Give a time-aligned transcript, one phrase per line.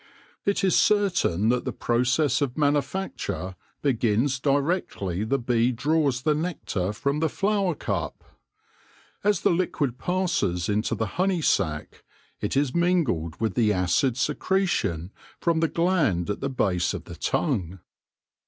[0.45, 6.91] It is certain that the process of manufacture begins directly the bee draws the nectar
[6.91, 8.23] from the flower cup.
[9.23, 12.03] As the liquid passes into the honey sac
[12.39, 17.15] it is mingled with the acid secretion from the gland at the base of the
[17.15, 17.77] tongue.